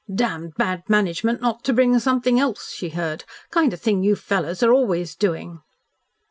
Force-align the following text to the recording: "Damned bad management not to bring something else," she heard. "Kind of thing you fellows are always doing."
"Damned 0.11 0.55
bad 0.55 0.81
management 0.89 1.41
not 1.41 1.63
to 1.63 1.73
bring 1.73 1.99
something 1.99 2.39
else," 2.39 2.71
she 2.73 2.89
heard. 2.89 3.23
"Kind 3.51 3.71
of 3.71 3.79
thing 3.81 4.01
you 4.01 4.15
fellows 4.15 4.63
are 4.63 4.73
always 4.73 5.15
doing." 5.15 5.59